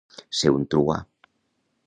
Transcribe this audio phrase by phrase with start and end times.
[0.37, 0.97] Ser un truà.